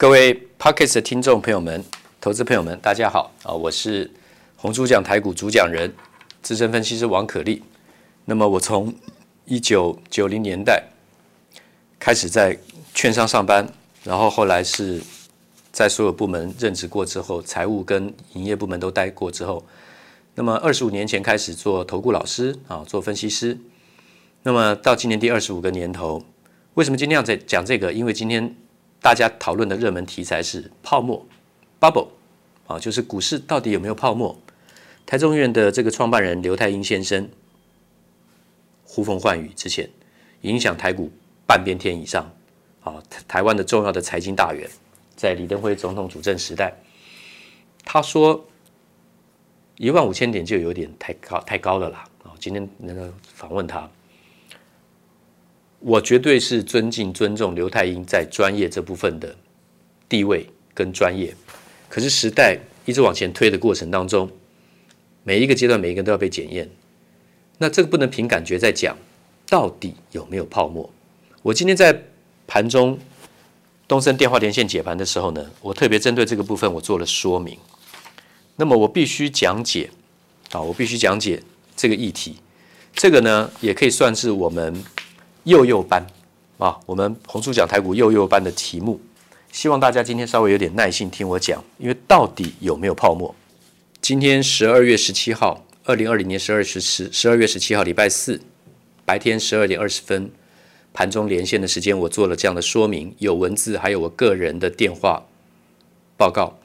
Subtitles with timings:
[0.00, 1.84] 各位 Pocket 的听众朋友们、
[2.22, 3.52] 投资朋友们，大家好啊！
[3.52, 4.10] 我是
[4.56, 5.92] 红猪讲台股主讲人、
[6.40, 7.62] 资深分析师王可立。
[8.24, 8.94] 那么我从
[9.44, 10.84] 一九九零年代
[11.98, 12.58] 开始在
[12.94, 13.70] 券商上班，
[14.02, 15.02] 然后后来是
[15.70, 19.62] 在所有部门任职过之后，财务跟营业部门都待过之后，
[20.34, 23.58] 那么二十五年前开始做投顾老师啊，做分析师。
[24.44, 26.24] 那么到今年第二十五个年头。
[26.72, 27.92] 为什么今天要在讲这个？
[27.92, 28.56] 因为今天
[29.00, 31.26] 大家讨论的热门题材是泡沫
[31.80, 32.08] （bubble）
[32.66, 34.38] 啊，就是股市到底有没有泡沫？
[35.06, 37.28] 台中院的这个创办人刘泰英先生
[38.84, 39.88] 呼风唤雨之前，
[40.42, 41.10] 影响台股
[41.46, 42.30] 半边天以上
[42.84, 44.68] 啊，台湾的重要的财经大员，
[45.16, 46.76] 在李登辉总统主政时代，
[47.84, 48.44] 他说
[49.76, 52.32] 一万五千点就有点太高太高了啦啊！
[52.38, 53.88] 今天那个访问他。
[55.80, 59.34] 我绝对是尊敬、尊重刘太英在专业这部分的
[60.08, 61.34] 地位跟专业。
[61.88, 64.30] 可是时代一直往前推的过程当中，
[65.24, 66.68] 每一个阶段每一个人都要被检验。
[67.56, 68.94] 那这个不能凭感觉在讲，
[69.48, 70.88] 到底有没有泡沫？
[71.42, 72.02] 我今天在
[72.46, 72.98] 盘中
[73.88, 77.58] 东森电话连线解盘的时候呢，我特别针对这个部分我做了说明。
[78.56, 79.88] 那么我必须讲解
[80.52, 81.42] 啊，我必须讲解
[81.74, 82.36] 这个议题。
[82.92, 84.84] 这个呢，也可以算是我们。
[85.44, 86.06] 幼幼班
[86.58, 89.00] 啊，我们红猪讲台股幼幼班的题目，
[89.50, 93.34] 希望大家今天稍微有点耐心听我讲，因为到底有没有泡沫？
[94.02, 98.40] 今天十二月十七号，二零二零年十二十十十二月十七号礼拜四
[99.04, 100.30] 白天十二点二十分
[100.92, 105.24] 盘中连线的时间，我做了这样的说明，有文字，还有我个人的电话
[106.16, 106.58] 报告。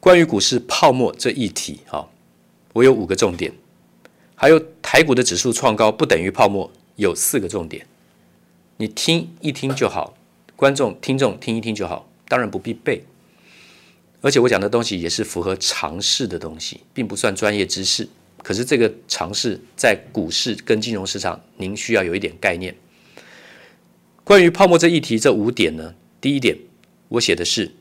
[0.00, 2.08] 关于股市泡沫这议题，哈，
[2.72, 3.52] 我有五个重点，
[4.34, 6.70] 还有台股的指数创高不等于泡沫。
[7.00, 7.86] 有四个重点，
[8.76, 10.18] 你听一听就好，
[10.54, 13.02] 观众、听众听一听就好，当然不必背。
[14.20, 18.06] 而且我讲的东西也是符合常识的东西，并不算专业知识。
[18.42, 22.76] 可是这个常识在股市跟金融市场，您需要有一点概念。
[24.22, 26.58] 关于泡沫这议题，这五点呢，第一点
[27.08, 27.72] 我写的是，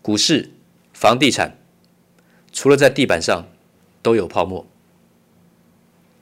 [0.00, 0.50] 股市、
[0.94, 1.58] 房地产
[2.50, 3.46] 除了在地板上
[4.00, 4.66] 都有泡沫，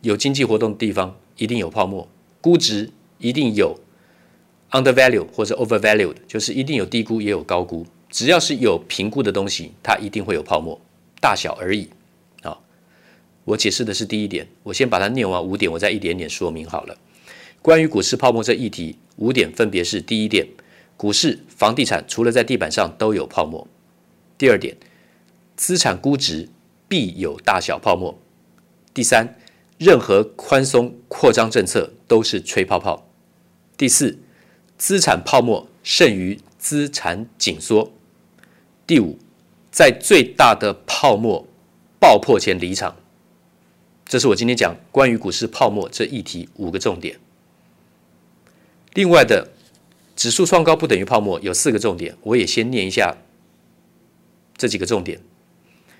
[0.00, 1.16] 有经济活动的地方。
[1.38, 2.06] 一定有泡沫，
[2.40, 3.78] 估值一定有
[4.70, 7.86] undervalue 或者 overvalued，就是一定有低估也有高估。
[8.10, 10.78] 只要是有评估的东西，它一定会有泡沫，
[11.20, 11.88] 大小而已。
[12.42, 12.58] 啊，
[13.44, 16.96] 我解释的是第一点，我先把它念完五点，我再一点点说明好了。
[17.62, 20.46] 关于股市泡沫这议题，五点分别是：第一点，
[20.96, 23.66] 股市、房地产除了在地板上都有泡沫；
[24.36, 24.76] 第二点，
[25.56, 26.48] 资产估值
[26.88, 28.12] 必有大小泡沫；
[28.92, 29.36] 第三。
[29.78, 33.08] 任何宽松扩张政策都是吹泡泡。
[33.76, 34.18] 第四，
[34.76, 37.92] 资产泡沫胜于资产紧缩。
[38.86, 39.18] 第五，
[39.70, 41.46] 在最大的泡沫
[42.00, 42.96] 爆破前离场。
[44.04, 47.20] 这是我今天讲关于股市泡沫这议题五个重点。
[48.94, 49.52] 另外的
[50.16, 53.18] 指数创高不等于泡沫，有四个重点，我也先念一下
[54.56, 55.20] 这几个重点：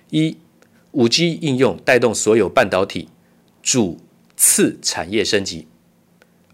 [0.09, 0.35] 一，
[0.91, 3.07] 五 G 应用带动所有半导体。
[3.61, 3.99] 主
[4.35, 5.67] 次产业升级。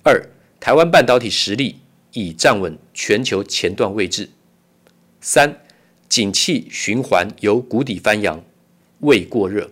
[0.03, 0.29] 二，
[0.59, 1.79] 台湾半导体实力
[2.13, 4.29] 已站稳全球前段位置。
[5.21, 5.61] 三，
[6.07, 8.43] 景气循环由谷底翻扬，
[8.99, 9.71] 未过热，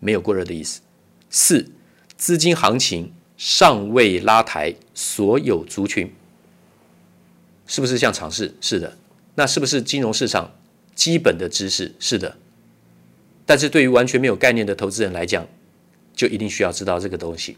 [0.00, 0.80] 没有过热的意思。
[1.30, 1.70] 四，
[2.16, 6.12] 资金行情尚未拉抬所有族群，
[7.66, 8.54] 是不是像尝试？
[8.60, 8.96] 是的。
[9.36, 10.52] 那是不是金融市场
[10.96, 11.94] 基本的知识？
[12.00, 12.36] 是的。
[13.46, 15.46] 但是对于完全没有概念的投资人来讲，
[16.18, 17.56] 就一定需要知道这个东西。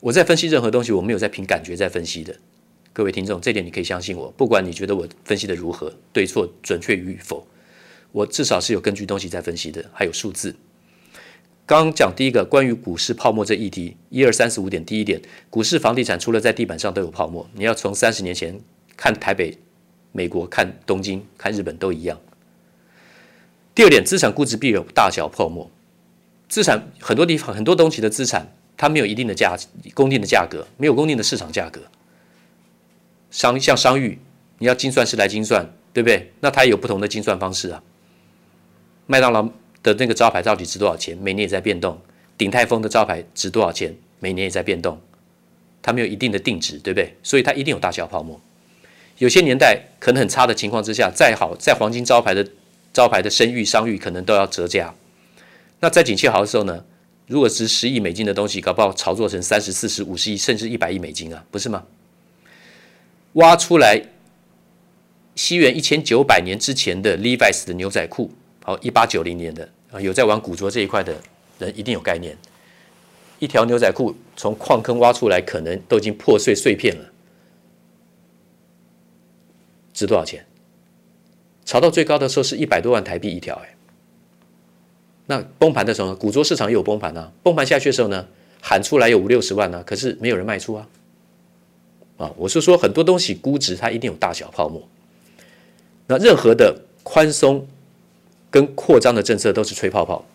[0.00, 2.34] 我在分析任何东西，我没有在凭感觉在分析的。
[2.94, 4.30] 各位听众，这点你可以相信我。
[4.30, 7.46] 不管你觉得我分析的如何，对错准确与否，
[8.12, 10.56] 我至少是有根据东西在分析的，还有数字。
[11.66, 14.82] 刚讲第一个关于股市泡沫这议题，一二三四五点。
[14.82, 18.58] 第一点，股市房地产除了在地板上都有泡沫，你要从三十年前
[18.96, 19.58] 看台北、
[20.12, 22.18] 美国、看东京、看日本都一样。
[23.74, 25.70] 第二点，资产估值必有大小泡沫。
[26.52, 28.46] 资产很多地方很多东西的资产，
[28.76, 29.56] 它没有一定的价
[29.94, 31.80] 公定的价格，没有公定的市场价格。
[33.30, 34.18] 商像商誉，
[34.58, 36.30] 你要精算师来精算，对不对？
[36.40, 37.82] 那它也有不同的精算方式啊。
[39.06, 39.42] 麦当劳
[39.82, 41.16] 的那个招牌到底值多少钱？
[41.16, 41.98] 每年也在变动。
[42.36, 43.96] 鼎泰丰的招牌值多少钱？
[44.20, 45.00] 每年也在变动。
[45.80, 47.16] 它没有一定的定值，对不对？
[47.22, 48.38] 所以它一定有大小泡沫。
[49.16, 52.46] 有些年代可能很差的情况之下，再好再黄金招牌的
[52.92, 54.94] 招牌的声誉商誉，可能都要折价。
[55.82, 56.84] 那在景气好的时候呢？
[57.26, 61.84] 如果值十亿美金的东西，搞不好炒作成三十四十五十亿，甚至一百亿美金啊，不是吗？
[63.32, 64.00] 挖出来
[65.34, 68.30] 西元一千九百年之前的 Levi's 的牛仔裤，
[68.62, 71.20] 好，一八九零年的啊，有在玩古着这一块的
[71.58, 72.36] 人一定有概念。
[73.40, 77.10] 一条牛仔裤从矿坑挖出来，可能都已经破碎碎片了，
[79.92, 80.46] 值多少钱？
[81.64, 83.74] 炒到最高的时候是一百多万台币一条，哎。
[85.32, 86.14] 那崩盘的时候呢？
[86.14, 87.32] 古着市场也有崩盘啊。
[87.42, 88.28] 崩盘下去的时候呢，
[88.60, 90.86] 喊出来有五六十万呢，可是没有人卖出啊。
[92.18, 94.86] 啊，我是说很多东西估值它一定有大小泡沫。
[96.06, 97.66] 那任何的宽松
[98.50, 100.26] 跟扩张的政策都是吹泡泡。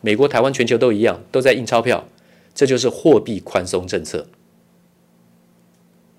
[0.00, 2.08] 美国、台湾、全球都一样，都在印钞票，
[2.52, 4.26] 这就是货币宽松政策。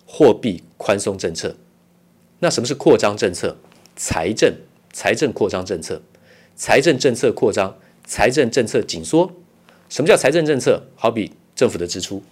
[0.05, 1.57] 货币宽松政策。
[2.39, 3.57] 那什么是扩张政策？
[3.97, 4.53] 财政
[4.93, 6.01] 财政扩张政策，
[6.55, 7.77] 财政政策扩张，
[8.09, 9.31] 财政政策紧缩。
[9.87, 10.81] 什么叫财政政策？
[10.95, 12.23] 好比政府的支出。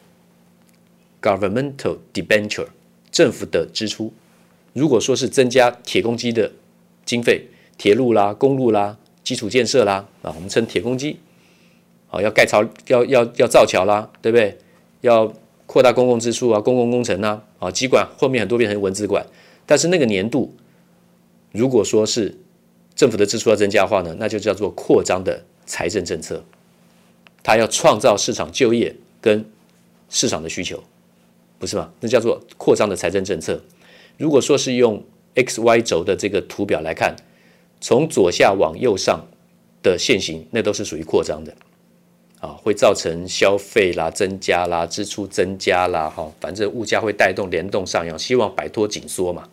[1.22, 2.70] Governmental debenture，
[3.12, 4.12] 政府的支出，
[4.74, 6.52] 如果说是增加铁公鸡的
[7.06, 7.48] 经费，
[7.78, 11.20] 铁路啦、公路啦、基础建设啦，啊，我们称铁公鸡，
[12.10, 14.58] 啊，要盖桥，要要要造桥啦，对不对？
[15.02, 15.32] 要
[15.68, 19.24] 扩大公共支出啊，公共工程啊，啊，机管后面很多变成文字管，
[19.68, 20.56] 但是那个年度，
[21.52, 22.36] 如果说是
[22.96, 26.44] 政府的支出要增加的话呢，那就叫做扩张的财政政策，
[27.44, 29.46] 它要创造市场就业跟
[30.10, 30.84] 市场的需求。
[31.60, 31.92] 不是吗？
[32.00, 33.64] 那叫做扩张的财政政策。
[34.18, 35.04] 如果说是用
[35.34, 37.16] x y 轴的这个图表来看，
[37.82, 39.26] 从左下往右上
[39.82, 41.52] 的线型，那都是属于扩张的，
[42.40, 49.50] 啊，会造成消费啦增加啦，支出增加啦，哈，反正物价会带动联动上扬，希望摆脱紧缩嘛。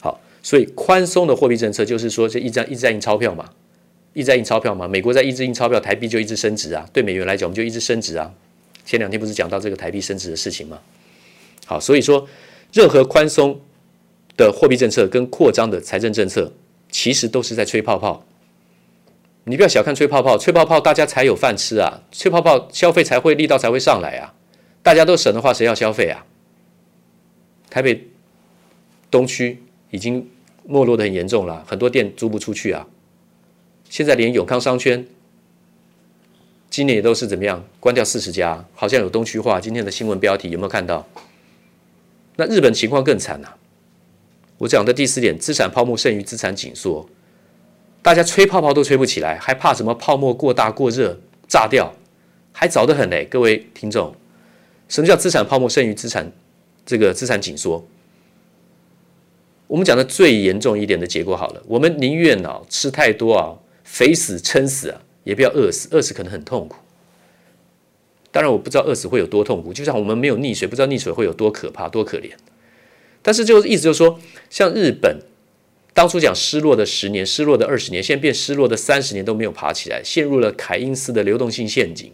[0.00, 3.50] 好，所以宽松的货币政策就是说，这一张一直在印钞票嘛，
[4.16, 4.88] 一直在印钞票嘛。
[4.88, 6.88] 美国在一直印钞票，台币就一直升值啊。
[6.90, 8.32] 对美元来讲，我们就一直升值啊。
[8.82, 10.78] 前两天不是讲到这个台币升值的事情吗？
[11.66, 12.26] 好，所以说，
[12.72, 13.60] 任何宽松
[14.38, 16.50] 的货币政策跟扩张的财政政策，
[16.90, 18.24] 其实都是在吹泡泡。
[19.44, 24.32] 你不要小看吹泡泡，吹泡泡大家才有饭吃啊，吹泡泡消费才会力道才会上来啊。
[24.82, 26.24] 大家都省的话，谁要消费啊？
[27.68, 28.08] 台北
[29.10, 30.26] 东区已经
[30.64, 32.86] 没落得很严重了，很多店租不出去啊。
[33.88, 35.06] 现在连永康商圈
[36.68, 39.60] 今年也都是怎么样，关掉四十家，好像有东区化。
[39.60, 41.06] 今天的新闻标题有没有看到？
[42.36, 43.56] 那日本情况更惨啊！
[44.58, 47.08] 我讲的第四点，资产泡沫剩余资产紧缩，
[48.02, 51.18] 大家吹泡泡都吹不起来，还怕什么泡沫过大过热
[51.48, 51.94] 炸掉？
[52.52, 54.14] 还早得很嘞，各位听众。
[54.88, 56.30] 什么叫资产泡沫剩余资产
[56.84, 57.86] 这个资产紧缩？
[59.66, 63.56] 我们讲的最严重一点的结果好了，我们宁愿啊吃太多啊，
[63.86, 66.76] 肥死撑死啊，也不要饿死，饿死可能很痛苦。
[68.30, 72.32] 当然，我不知道饿死会有多痛苦，就像我们没有溺水，不知道溺水会有多可怕、多可怜。
[73.22, 75.20] 但是，就意思就是说，像日本
[75.94, 82.12] 当初讲失落的十年、失落的二十年，现在变失落的三十年都没有爬起来，陷入了凯因斯的流动性陷阱。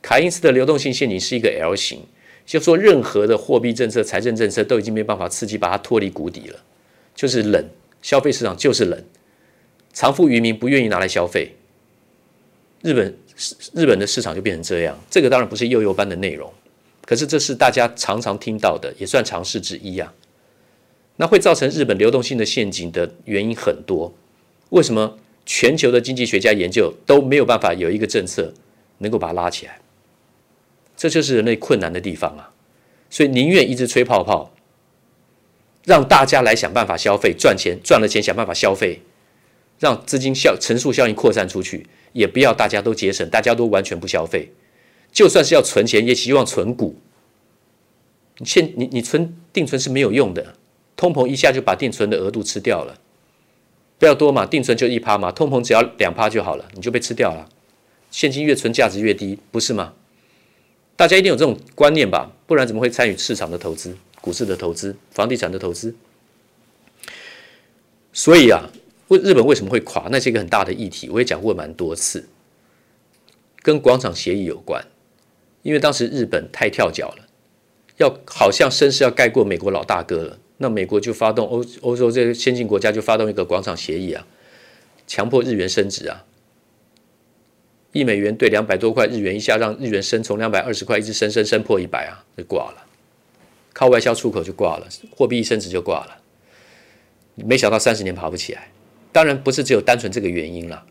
[0.00, 2.02] 凯因斯的流动性陷阱是一个 L 型，
[2.46, 6.58] 就说任何的货币政策、财政政策都已经没办法刺激，把它脱离谷底了，
[7.16, 7.64] 就是冷，
[8.00, 9.02] 消费市场就是冷，
[9.94, 11.54] 藏富于民，不愿意拿来消费。
[12.82, 13.16] 日本。
[13.72, 16.48] 日本的市场就变成这样，这个当然不是幼幼班的内容，
[17.04, 20.14] 可是这是大家常常听到的，也算常识之一啊。
[21.16, 24.14] 那会造成日本流动性的陷阱的原因很多，
[24.68, 28.54] 为什么全球的经济学家研究都没有办法有一个政策
[28.98, 29.80] 能够把它拉起来？
[30.96, 32.52] 这就是人类困难的地方啊！
[33.10, 34.54] 所以宁愿一直吹泡泡，
[35.82, 39.02] 让大家来想办法消费赚钱，赚了钱想办法消费，
[39.84, 41.86] 让资金效乘数效应扩散出去。
[42.14, 44.48] 也不要大家都节省，大家都完全不消费。
[45.12, 46.96] 就算是要存钱，也希望存股。
[48.38, 50.54] 你现你你存定存是没有用的，
[50.96, 52.96] 通膨一下就把定存的额度吃掉了。
[53.98, 57.48] 不要多嘛，定存就一趴嘛，通膨只要两趴就好了，你就被吃掉了。
[58.12, 59.94] 现金越存价值越低，不是吗？
[60.94, 62.30] 大家一定有这种观念吧？
[62.46, 65.92] 不然怎么会参与市场的投资、股市的投资、房地产的投资？
[68.12, 68.70] 所以啊。
[69.08, 70.08] 为日本为什么会垮？
[70.10, 72.26] 那是一个很大的议题，我也讲过蛮多次，
[73.62, 74.84] 跟广场协议有关。
[75.62, 77.26] 因为当时日本太跳脚了，
[77.96, 84.26] 要好像声势要盖过美国老大哥了，那美国就发动欧欧洲这些先进国家就发动一个广场协议啊，
[85.06, 86.24] 强迫日元升值啊，
[87.92, 92.84] 一美元兑两百多块日元，一下让日元升从两百二十块一直升升升破一百啊，就挂了，
[93.72, 96.18] 靠外销出口就挂了，货币一升值就挂了，
[97.36, 98.68] 没想到三十年爬不起来。
[99.14, 100.84] 当然不是只有单纯这个原因了。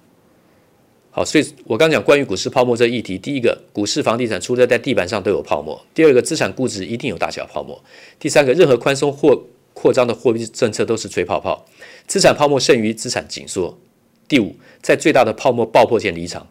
[1.11, 7.75] 好，所以我刚讲关于股市泡沫这议题，第一个，股市房地产除了在地板上都有泡沫；第二个，资产估值一定有大小泡沫；
[8.17, 11.65] 第三个，任何宽松货扩张的货币政策都是吹泡泡，
[12.07, 13.77] 资产泡沫剩余资产紧缩。
[14.25, 16.47] 第五，在最大的泡沫爆破前离场，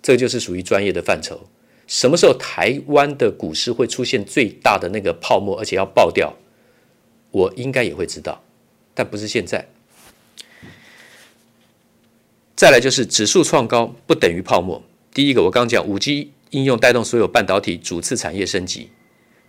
[0.00, 1.40] 这就是属于专业的范畴。
[1.88, 6.32] 什么时候台湾的股市会出现最大的那个泡沫，而且要爆掉？
[7.32, 8.44] 我应该也会知道，
[8.94, 9.66] 但不是现在。
[12.60, 14.82] 再来就是指数创高不等于泡沫。
[15.14, 18.90] 第一个，我刚讲五 G 应用带动所有半导体主次产业升级，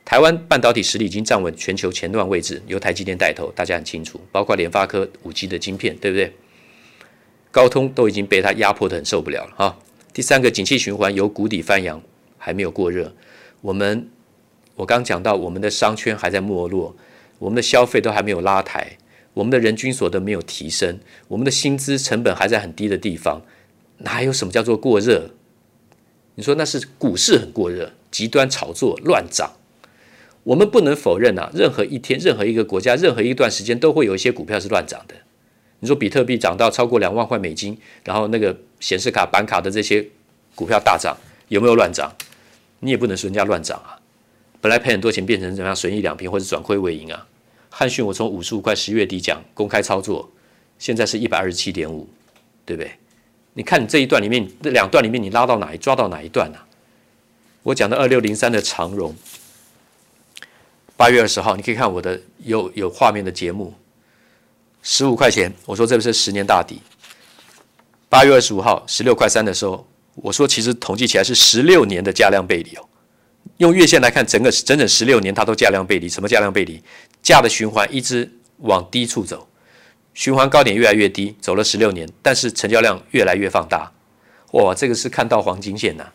[0.06, 6.32] 台湾半导体实力已经站稳全球前段位置，由台积电带头，大家很清楚，包括联发科五 G 的晶片，对不对？
[7.52, 9.78] 高通都已经被它压迫得很受不了了哈。
[10.14, 12.02] 第三个，景气循环由谷底翻扬。
[12.38, 13.14] 还没有过热，
[13.60, 14.08] 我们
[14.76, 16.96] 我刚讲到，我们的商圈还在没落，
[17.40, 18.98] 我们的消费都还没有拉抬，
[19.34, 23.42] 我们的人均所得没有提升，我们的薪资成本还在很低的地方，
[24.00, 25.32] 哪有什么叫做过热？
[26.36, 29.54] 你说那是股市很过热，极端炒作乱涨。
[30.44, 35.16] 我们不能否认啊，任何一天、任何一个国家、任何一段时间都会有一些股票是乱涨的。
[35.80, 40.08] 你说比特币涨到超过两万块美金，然后那个显示卡、板卡的这些
[40.56, 41.16] 股票大涨，
[41.48, 42.12] 有没有乱涨？
[42.80, 44.00] 你也不能说人家乱涨啊，
[44.60, 47.28] 本来赔很多钱变成怎么样损益两平或者转亏为盈啊？
[47.74, 50.30] 汉讯我从五十五块十月底讲公开操作，
[50.78, 52.08] 现在是一百二十七点五，
[52.66, 52.92] 对不对？
[53.54, 56.68] 你看你这一段里面这两段里面你拉到哪一抓到哪一段啊？
[57.64, 59.16] 我讲的二六零三的长荣，
[60.96, 63.74] 八月二十号你可以看我的有有画面的节目，
[64.84, 66.82] 十五块钱我说这不是十年大底，
[68.10, 69.88] 八月二十五号十六块三的时候。
[70.16, 72.86] 我说，其实统计起来是十六年的价量背离哦。
[73.58, 76.10] 用月线来看，整个整整十六年，它都价量背离。
[76.10, 76.84] 什么价量背离？
[77.22, 79.48] 价的循环一直往低处走，
[80.14, 83.92] 循环高点越来越低，走了十六年，但是成交量越来越放大。
[84.52, 86.12] 哇，这个是看到黄金线呐、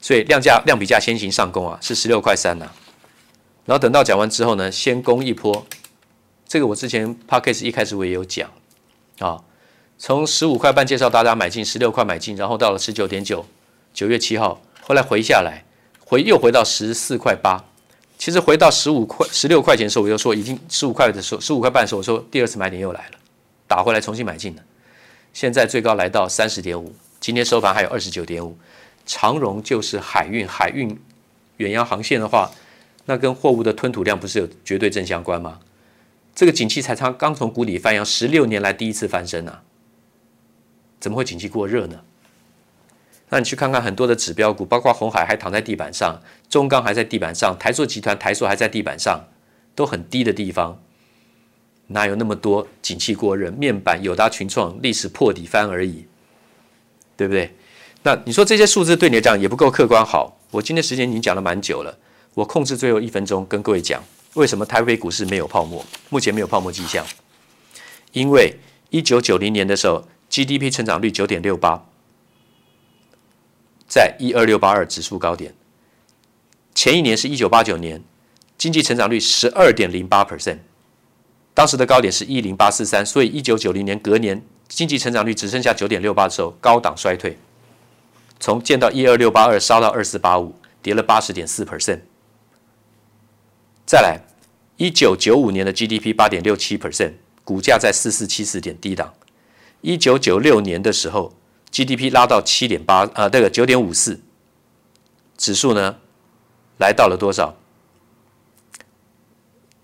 [0.00, 2.70] 所以量价量比价先行上攻啊，是十六块三呐。
[3.64, 5.66] 然后等到讲完之后呢，先攻一波。
[6.46, 8.50] 这个我之前 Podcast 一开始我也有讲
[9.18, 9.42] 啊。
[9.98, 13.44] 从十五块半介绍大家买进，十六块买进，然后到了十九点九，
[13.92, 15.64] 九月七号，后来回下来，
[16.04, 17.64] 回又回到十四块八。
[18.20, 23.18] 其实回到十五块、十六块钱的时候，我就说已经十五块的时候，十五块半的时候，我说第二次买点又来了，
[23.66, 24.62] 打回来重新买进了。
[25.32, 28.54] 现在最高来到三十点五，今天收盘还有二十九点五。
[29.06, 31.00] 长荣就是海运，海运
[31.56, 32.50] 远洋航线的话，
[33.06, 35.58] 那跟货物的吞吐量不是有绝对正相关吗？
[36.34, 39.62] 这个景气才刚刚从谷底翻扬，十六年来第一次翻身啊！
[41.00, 41.98] 怎么会景气过热呢？
[43.30, 49.24] 那你去看看很多的指标股，包括鸿海还躺在地板上，中钢还在地板上，台塑集团台塑还在地板上，
[49.74, 50.82] 都很低的地方，
[51.86, 53.50] 哪有那么多景气过热？
[53.52, 56.06] 面板友达群创历史破底翻而已，
[57.16, 57.54] 对不对？
[58.02, 60.36] 那你说这些数字对你来讲也不够客观好。
[60.50, 61.96] 我今天时间已经讲了蛮久了，
[62.34, 64.02] 我控制最后一分钟跟各位讲，
[64.34, 65.86] 为什么台北股市没有泡沫？
[66.08, 67.06] 目前没有泡沫迹象，
[68.10, 68.56] 因为
[68.90, 70.04] 一九九零年的时候。
[70.32, 71.84] GDP 成长率九点六八，
[73.90, 75.52] 在一二六八二指数高点。
[76.72, 78.00] 前一年是一九八九年，
[78.56, 80.58] 经济成长率十二点零八 percent，
[81.52, 87.36] 当时的高点是一零八四三，所以一九九零年隔年经济成长率只剩下九点六八的时候，高档衰退，
[88.38, 92.02] 从见到一二六八二烧到二四八五，跌了八十点四 percent。
[93.84, 94.20] 再来，
[94.76, 99.12] 一九九五年的 GDP 八点六七 percent，股价在四四七四点低档。
[99.80, 101.34] 一九九六年的时候
[101.72, 104.20] ，GDP 拉到七点八啊，这个九点五四，
[105.36, 105.96] 指数呢
[106.78, 107.56] 来到了多少？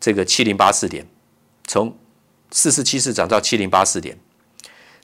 [0.01, 1.07] 这个七零八四点，
[1.67, 1.97] 从
[2.51, 4.19] 四四七四涨到七零八四点。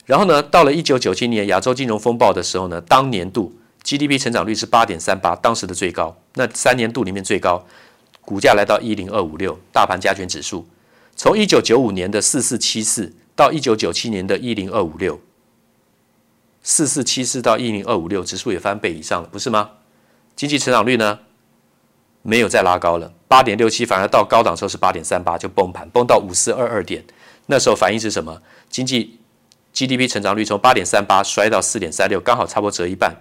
[0.07, 3.53] 然后呢，到了一九九七年亚洲金融风暴的时候呢，当年度
[3.85, 6.17] GDP 成长率是八点三八，当时的最高。
[6.35, 7.65] 那三年度里面最高，
[8.21, 10.67] 股价来到一零二五六，大盘加权指数
[11.17, 13.13] 从一九九五年的四四七四。
[13.35, 15.19] 到一九九七年的一零二五六，
[16.63, 19.71] 四四七四到一零二五六，指数也翻倍以上了，不是吗？
[20.37, 21.19] 经济成长率呢，
[22.23, 27.05] 没有再拉高了，八点六七，反而到高档时候是八点三八，就崩盘，崩到五四二二点。
[27.47, 28.41] 那时候反应是什么？
[28.71, 29.19] 经济
[29.75, 33.17] GDP 成长率从八点三八摔到四点三六，刚好差不多折一半。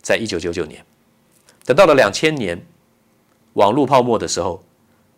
[0.00, 0.84] 在一九九九年，
[1.64, 2.66] 等到了两千年
[3.52, 4.64] 网络泡沫的时候，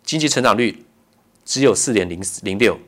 [0.03, 0.85] 经济成长率
[1.45, 2.79] 只有四点零零六。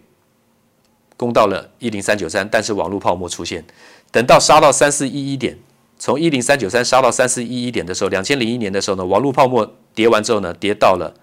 [1.17, 3.62] 攻到了一零三九三，但是网络泡沫出现，
[4.11, 5.57] 等到杀到三四一一点，
[5.99, 11.14] 从一零三九三杀到三四一一点的时候，两千零一年的时候呢，网络泡沫跌完之后呢，跌到了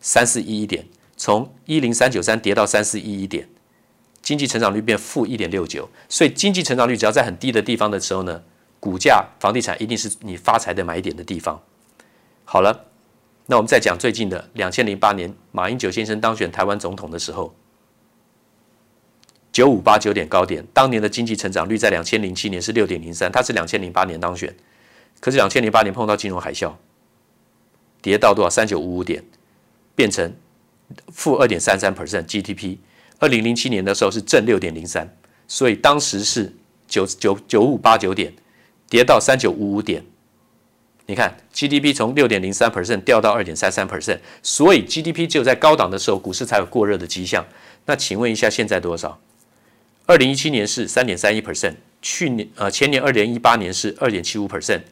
[0.00, 3.48] 三四一一点，从一零三九三跌到三四一一点，
[4.22, 8.42] 经济成长率变负一点六九，所以经济成长率只要在很低的地方的时候呢，
[8.80, 11.62] 股价房地产一定是你发财的买点的地方。
[12.44, 12.86] 好了，
[13.46, 17.54] 那我们再讲最近的两千零八年，马英九先生当选台湾总统的时候，
[19.56, 24.54] 九五八九点高点，当年的经济成长率在两千零七年是六点零三，他是两千零八年当选，
[25.18, 26.74] 可是两千零八年碰到金融海啸，
[28.02, 29.24] 跌到多少三九五五点，
[29.94, 30.30] 变成
[31.08, 32.76] 负二点三三 percent GDP，
[33.18, 35.16] 二零零七年的时候是正六点零三，
[35.48, 36.54] 所以当时是
[36.86, 38.34] 九九九五八九点，
[38.90, 40.04] 跌到三九五五点。
[41.06, 47.42] 你看 GDP 从六点零三 percent 掉到二点三三 percent，所以 GDP 只有在高档的时候，股市才有过热的迹象。
[47.86, 49.18] 那请问一下，现在多少？
[50.06, 54.82] 二零一七年是三点三一 percent，去年呃前年二零一八年是二点七五 percent，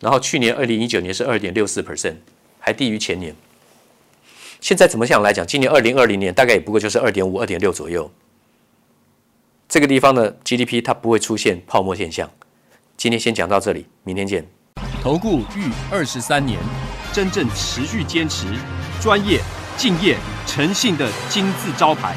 [0.00, 2.14] 然后去年二零一九年是二点六四 percent，
[2.58, 3.34] 还低于前年。
[4.60, 8.10] 现在怎么想来讲，今年二零二零年大概也不过就是二点五、二点六左右。
[9.68, 12.30] 这个地方的 GDP 它不会出现泡沫现象。
[12.96, 14.46] 今天先讲到这里，明天见。
[15.02, 16.58] 投顾逾二十三年，
[17.12, 18.46] 真正持续坚持、
[18.98, 19.40] 专业、
[19.76, 22.16] 敬业、诚信的金字招牌。